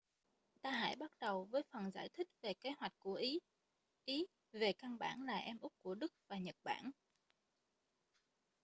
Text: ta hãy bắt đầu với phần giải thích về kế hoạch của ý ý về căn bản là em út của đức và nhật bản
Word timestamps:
ta 0.61 0.71
hãy 0.71 0.95
bắt 0.95 1.11
đầu 1.19 1.43
với 1.45 1.63
phần 1.71 1.91
giải 1.91 2.09
thích 2.09 2.27
về 2.41 2.53
kế 2.53 2.71
hoạch 2.77 2.93
của 2.99 3.13
ý 3.13 3.39
ý 4.05 4.25
về 4.51 4.73
căn 4.73 4.97
bản 4.99 5.23
là 5.25 5.37
em 5.37 5.57
út 5.59 5.71
của 5.81 5.95
đức 5.95 6.13
và 6.27 6.37
nhật 6.37 6.55
bản 6.63 6.91